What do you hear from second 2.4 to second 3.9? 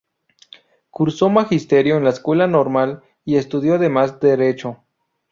Normal y estudió